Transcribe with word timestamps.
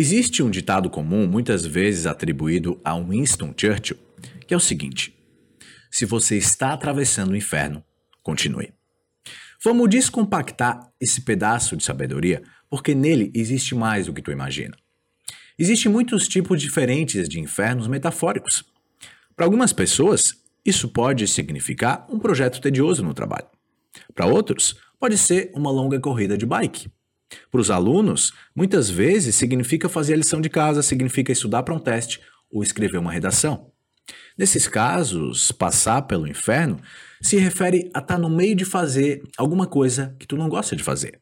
Existe 0.00 0.42
um 0.42 0.48
ditado 0.48 0.88
comum, 0.88 1.26
muitas 1.26 1.66
vezes 1.66 2.06
atribuído 2.06 2.80
a 2.82 2.94
Winston 2.94 3.52
Churchill, 3.54 3.98
que 4.46 4.54
é 4.54 4.56
o 4.56 4.58
seguinte: 4.60 5.14
se 5.90 6.06
você 6.06 6.38
está 6.38 6.72
atravessando 6.72 7.32
o 7.32 7.36
inferno, 7.36 7.84
continue. 8.22 8.72
Vamos 9.62 9.90
descompactar 9.90 10.90
esse 10.98 11.20
pedaço 11.20 11.76
de 11.76 11.84
sabedoria, 11.84 12.42
porque 12.70 12.94
nele 12.94 13.30
existe 13.34 13.74
mais 13.74 14.06
do 14.06 14.14
que 14.14 14.22
tu 14.22 14.32
imagina. 14.32 14.74
Existem 15.58 15.92
muitos 15.92 16.26
tipos 16.26 16.58
diferentes 16.58 17.28
de 17.28 17.38
infernos 17.38 17.86
metafóricos. 17.86 18.64
Para 19.36 19.44
algumas 19.44 19.70
pessoas, 19.70 20.34
isso 20.64 20.88
pode 20.88 21.28
significar 21.28 22.06
um 22.08 22.18
projeto 22.18 22.58
tedioso 22.58 23.02
no 23.02 23.12
trabalho. 23.12 23.48
Para 24.14 24.24
outros, 24.24 24.76
pode 24.98 25.18
ser 25.18 25.52
uma 25.54 25.70
longa 25.70 26.00
corrida 26.00 26.38
de 26.38 26.46
bike. 26.46 26.88
Para 27.50 27.60
os 27.60 27.70
alunos, 27.70 28.32
muitas 28.54 28.90
vezes 28.90 29.36
significa 29.36 29.88
fazer 29.88 30.14
a 30.14 30.16
lição 30.16 30.40
de 30.40 30.48
casa, 30.48 30.82
significa 30.82 31.32
estudar 31.32 31.62
para 31.62 31.74
um 31.74 31.78
teste 31.78 32.20
ou 32.50 32.62
escrever 32.62 32.98
uma 32.98 33.12
redação. 33.12 33.70
Nesses 34.36 34.66
casos, 34.66 35.52
passar 35.52 36.02
pelo 36.02 36.26
inferno 36.26 36.80
se 37.20 37.36
refere 37.36 37.90
a 37.94 38.00
estar 38.00 38.14
tá 38.14 38.18
no 38.18 38.28
meio 38.28 38.56
de 38.56 38.64
fazer 38.64 39.22
alguma 39.36 39.66
coisa 39.66 40.16
que 40.18 40.26
tu 40.26 40.36
não 40.36 40.48
gosta 40.48 40.74
de 40.74 40.82
fazer. 40.82 41.20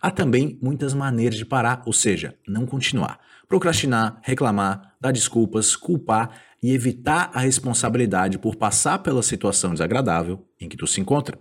Há 0.00 0.10
também 0.10 0.58
muitas 0.62 0.94
maneiras 0.94 1.36
de 1.36 1.44
parar, 1.44 1.82
ou 1.86 1.92
seja, 1.92 2.34
não 2.46 2.66
continuar. 2.66 3.18
Procrastinar, 3.48 4.20
reclamar, 4.22 4.94
dar 5.00 5.12
desculpas, 5.12 5.76
culpar 5.76 6.40
e 6.62 6.72
evitar 6.72 7.30
a 7.32 7.40
responsabilidade 7.40 8.38
por 8.38 8.56
passar 8.56 8.98
pela 8.98 9.22
situação 9.22 9.72
desagradável 9.72 10.46
em 10.60 10.68
que 10.68 10.76
tu 10.76 10.86
se 10.86 11.00
encontra. 11.00 11.38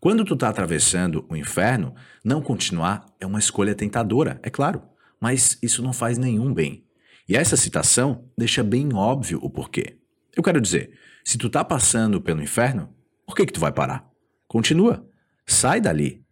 Quando 0.00 0.24
tu 0.24 0.32
está 0.32 0.48
atravessando 0.48 1.26
o 1.28 1.36
inferno, 1.36 1.94
não 2.24 2.40
continuar 2.40 3.04
é 3.20 3.26
uma 3.26 3.38
escolha 3.38 3.74
tentadora, 3.74 4.40
é 4.42 4.48
claro, 4.48 4.82
mas 5.20 5.58
isso 5.62 5.82
não 5.82 5.92
faz 5.92 6.16
nenhum 6.16 6.54
bem. 6.54 6.86
E 7.28 7.36
essa 7.36 7.54
citação 7.54 8.24
deixa 8.36 8.64
bem 8.64 8.94
óbvio 8.94 9.38
o 9.42 9.50
porquê. 9.50 9.98
Eu 10.34 10.42
quero 10.42 10.58
dizer, 10.58 10.98
se 11.22 11.36
tu 11.36 11.48
está 11.48 11.62
passando 11.62 12.18
pelo 12.18 12.42
inferno, 12.42 12.88
por 13.26 13.36
que 13.36 13.44
que 13.44 13.52
tu 13.52 13.60
vai 13.60 13.72
parar? 13.72 14.08
Continua. 14.48 15.06
Sai 15.46 15.82
dali. 15.82 16.24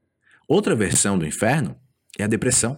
Outra 0.48 0.74
versão 0.74 1.18
do 1.18 1.26
inferno 1.26 1.76
é 2.18 2.24
a 2.24 2.28
depressão. 2.28 2.74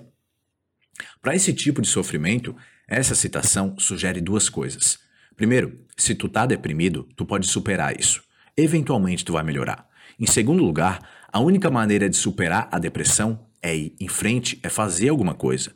Para 1.23 1.37
esse 1.37 1.53
tipo 1.55 1.81
de 1.81 1.89
sofrimento, 1.89 2.55
essa 2.89 3.15
citação 3.15 3.79
sugere 3.79 4.21
duas 4.21 4.49
coisas. 4.49 4.99
Primeiro, 5.37 5.87
se 5.97 6.17
tu 6.17 6.29
tá 6.29 6.47
deprimido, 6.47 7.09
tu 7.17 7.25
pode 7.25 7.47
superar 7.47 7.99
isso. 7.99 8.23
Eventualmente 8.57 9.25
tu 9.25 9.33
vai 9.33 9.45
melhorar. 9.45 9.89
Em 10.21 10.27
segundo 10.27 10.63
lugar, 10.63 11.01
a 11.33 11.41
única 11.41 11.71
maneira 11.71 12.07
de 12.07 12.15
superar 12.15 12.69
a 12.71 12.79
depressão 12.79 13.41
é 13.63 13.75
ir 13.75 13.95
em 13.99 14.07
frente, 14.07 14.61
é 14.63 14.69
fazer 14.69 15.09
alguma 15.09 15.33
coisa. 15.33 15.73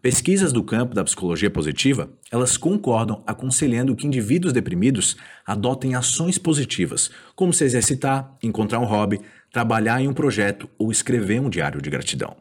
Pesquisas 0.00 0.52
do 0.52 0.62
campo 0.62 0.94
da 0.94 1.02
psicologia 1.02 1.50
positiva, 1.50 2.08
elas 2.30 2.56
concordam 2.56 3.24
aconselhando 3.26 3.96
que 3.96 4.06
indivíduos 4.06 4.52
deprimidos 4.52 5.16
adotem 5.44 5.96
ações 5.96 6.38
positivas, 6.38 7.10
como 7.34 7.52
se 7.52 7.64
exercitar, 7.64 8.36
encontrar 8.40 8.78
um 8.78 8.84
hobby, 8.84 9.20
trabalhar 9.52 10.00
em 10.00 10.06
um 10.06 10.14
projeto 10.14 10.70
ou 10.78 10.92
escrever 10.92 11.40
um 11.40 11.50
diário 11.50 11.82
de 11.82 11.90
gratidão. 11.90 12.36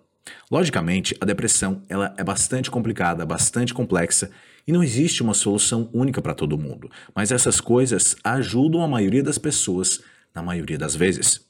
Logicamente, 0.51 1.17
a 1.19 1.25
depressão 1.25 1.81
ela 1.89 2.13
é 2.19 2.23
bastante 2.23 2.69
complicada, 2.69 3.25
bastante 3.25 3.73
complexa 3.73 4.29
e 4.67 4.71
não 4.71 4.83
existe 4.83 5.23
uma 5.23 5.33
solução 5.33 5.89
única 5.91 6.21
para 6.21 6.35
todo 6.35 6.55
mundo, 6.55 6.87
mas 7.15 7.31
essas 7.31 7.59
coisas 7.59 8.15
ajudam 8.23 8.83
a 8.83 8.87
maioria 8.87 9.23
das 9.23 9.39
pessoas 9.39 10.01
na 10.35 10.43
maioria 10.43 10.77
das 10.77 10.95
vezes. 10.95 11.46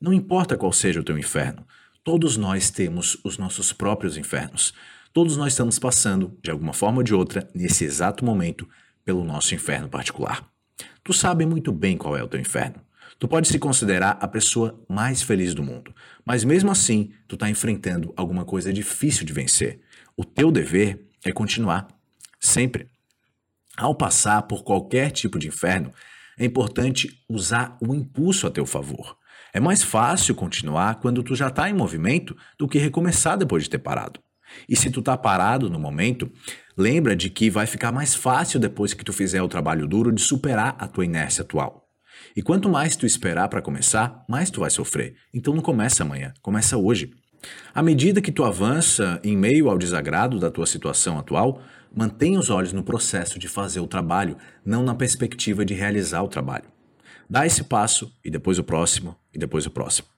Não 0.00 0.12
importa 0.12 0.56
qual 0.56 0.72
seja 0.72 1.00
o 1.00 1.04
teu 1.04 1.18
inferno, 1.18 1.66
todos 2.02 2.36
nós 2.36 2.70
temos 2.70 3.18
os 3.24 3.38
nossos 3.38 3.72
próprios 3.72 4.16
infernos. 4.16 4.74
Todos 5.12 5.36
nós 5.36 5.52
estamos 5.52 5.78
passando, 5.78 6.36
de 6.42 6.50
alguma 6.50 6.72
forma 6.72 6.98
ou 6.98 7.02
de 7.02 7.14
outra, 7.14 7.48
nesse 7.54 7.84
exato 7.84 8.24
momento, 8.24 8.68
pelo 9.04 9.24
nosso 9.24 9.54
inferno 9.54 9.88
particular. 9.88 10.44
Tu 11.02 11.12
sabe 11.12 11.46
muito 11.46 11.70
bem 11.70 11.96
qual 11.96 12.16
é 12.16 12.22
o 12.22 12.28
teu 12.28 12.40
inferno. 12.40 12.80
Tu 13.18 13.28
pode 13.28 13.46
se 13.46 13.58
considerar 13.58 14.18
a 14.20 14.26
pessoa 14.26 14.82
mais 14.88 15.22
feliz 15.22 15.54
do 15.54 15.62
mundo, 15.62 15.94
mas 16.24 16.42
mesmo 16.42 16.70
assim, 16.70 17.12
tu 17.28 17.36
está 17.36 17.48
enfrentando 17.48 18.12
alguma 18.16 18.44
coisa 18.44 18.72
difícil 18.72 19.24
de 19.24 19.32
vencer. 19.32 19.80
O 20.16 20.24
teu 20.24 20.50
dever 20.50 21.06
é 21.24 21.30
continuar, 21.30 21.86
sempre. 22.40 22.88
Ao 23.76 23.94
passar 23.94 24.42
por 24.42 24.64
qualquer 24.64 25.10
tipo 25.10 25.38
de 25.38 25.48
inferno, 25.48 25.92
é 26.36 26.44
importante 26.44 27.22
usar 27.28 27.76
o 27.80 27.94
impulso 27.94 28.46
a 28.46 28.50
teu 28.50 28.66
favor. 28.66 29.16
É 29.54 29.60
mais 29.60 29.84
fácil 29.84 30.34
continuar 30.34 30.96
quando 30.96 31.22
tu 31.22 31.36
já 31.36 31.46
está 31.46 31.70
em 31.70 31.72
movimento 31.72 32.36
do 32.58 32.66
que 32.66 32.76
recomeçar 32.76 33.38
depois 33.38 33.62
de 33.62 33.70
ter 33.70 33.78
parado. 33.78 34.18
E 34.68 34.74
se 34.74 34.90
tu 34.90 34.98
está 34.98 35.16
parado 35.16 35.70
no 35.70 35.78
momento, 35.78 36.28
lembra 36.76 37.14
de 37.14 37.30
que 37.30 37.48
vai 37.48 37.64
ficar 37.64 37.92
mais 37.92 38.16
fácil 38.16 38.58
depois 38.58 38.92
que 38.92 39.04
tu 39.04 39.12
fizer 39.12 39.40
o 39.42 39.48
trabalho 39.48 39.86
duro 39.86 40.10
de 40.10 40.20
superar 40.20 40.74
a 40.76 40.88
tua 40.88 41.04
inércia 41.04 41.42
atual. 41.42 41.84
E 42.36 42.42
quanto 42.42 42.68
mais 42.68 42.96
tu 42.96 43.06
esperar 43.06 43.48
para 43.48 43.62
começar, 43.62 44.24
mais 44.28 44.50
tu 44.50 44.58
vai 44.58 44.70
sofrer. 44.70 45.14
Então 45.32 45.54
não 45.54 45.62
começa 45.62 46.02
amanhã, 46.02 46.34
começa 46.42 46.76
hoje. 46.76 47.12
À 47.72 47.80
medida 47.80 48.20
que 48.20 48.32
tu 48.32 48.42
avança 48.42 49.20
em 49.22 49.36
meio 49.36 49.70
ao 49.70 49.78
desagrado 49.78 50.40
da 50.40 50.50
tua 50.50 50.66
situação 50.66 51.16
atual, 51.16 51.62
mantenha 51.94 52.40
os 52.40 52.50
olhos 52.50 52.72
no 52.72 52.82
processo 52.82 53.38
de 53.38 53.46
fazer 53.46 53.78
o 53.78 53.86
trabalho, 53.86 54.36
não 54.66 54.82
na 54.82 54.96
perspectiva 54.96 55.64
de 55.64 55.74
realizar 55.74 56.22
o 56.24 56.28
trabalho. 56.28 56.73
Dá 57.28 57.46
esse 57.46 57.64
passo, 57.64 58.12
e 58.24 58.30
depois 58.30 58.58
o 58.58 58.64
próximo, 58.64 59.16
e 59.32 59.38
depois 59.38 59.66
o 59.66 59.70
próximo. 59.70 60.08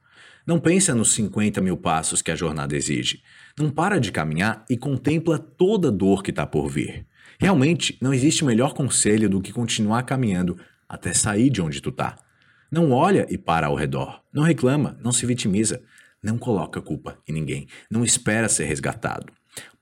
Não 0.46 0.60
pensa 0.60 0.94
nos 0.94 1.12
50 1.12 1.60
mil 1.60 1.76
passos 1.76 2.22
que 2.22 2.30
a 2.30 2.36
jornada 2.36 2.76
exige. 2.76 3.20
Não 3.58 3.68
para 3.68 3.98
de 3.98 4.12
caminhar 4.12 4.64
e 4.70 4.76
contempla 4.76 5.38
toda 5.38 5.88
a 5.88 5.90
dor 5.90 6.22
que 6.22 6.30
está 6.30 6.46
por 6.46 6.68
vir. 6.68 7.04
Realmente, 7.38 7.98
não 8.00 8.14
existe 8.14 8.44
melhor 8.44 8.72
conselho 8.72 9.28
do 9.28 9.40
que 9.40 9.52
continuar 9.52 10.04
caminhando 10.04 10.56
até 10.88 11.12
sair 11.12 11.50
de 11.50 11.60
onde 11.60 11.80
tu 11.80 11.90
tá. 11.90 12.16
Não 12.70 12.92
olha 12.92 13.26
e 13.28 13.36
para 13.36 13.66
ao 13.66 13.74
redor. 13.74 14.22
Não 14.32 14.44
reclama, 14.44 14.96
não 15.02 15.12
se 15.12 15.26
vitimiza. 15.26 15.82
Não 16.22 16.38
coloca 16.38 16.80
culpa 16.80 17.18
em 17.28 17.32
ninguém. 17.32 17.66
Não 17.90 18.04
espera 18.04 18.48
ser 18.48 18.66
resgatado. 18.66 19.32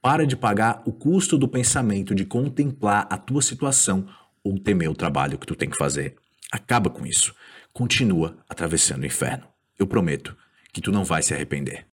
Para 0.00 0.26
de 0.26 0.36
pagar 0.36 0.82
o 0.86 0.92
custo 0.92 1.36
do 1.36 1.48
pensamento 1.48 2.14
de 2.14 2.24
contemplar 2.24 3.06
a 3.10 3.18
tua 3.18 3.42
situação 3.42 4.06
ou 4.42 4.58
temer 4.58 4.88
o 4.88 4.94
trabalho 4.94 5.38
que 5.38 5.46
tu 5.46 5.54
tem 5.54 5.68
que 5.68 5.76
fazer. 5.76 6.16
Acaba 6.54 6.88
com 6.88 7.04
isso. 7.04 7.34
Continua 7.72 8.38
atravessando 8.48 9.02
o 9.02 9.06
inferno. 9.06 9.44
Eu 9.76 9.88
prometo 9.88 10.36
que 10.72 10.80
tu 10.80 10.92
não 10.92 11.04
vai 11.04 11.20
se 11.20 11.34
arrepender. 11.34 11.82